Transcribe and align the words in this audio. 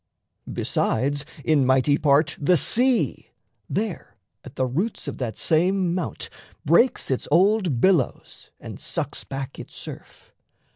Besides, 0.51 1.25
in 1.45 1.63
mighty 1.63 1.95
part, 1.99 2.35
The 2.41 2.57
sea 2.57 3.29
there 3.69 4.15
at 4.43 4.55
the 4.55 4.65
roots 4.65 5.07
of 5.07 5.19
that 5.19 5.37
same 5.37 5.93
mount 5.93 6.27
Breaks 6.65 7.11
its 7.11 7.27
old 7.29 7.79
billows 7.79 8.49
and 8.59 8.79
sucks 8.79 9.23
back 9.23 9.59
its 9.59 9.75
surf. 9.75 10.33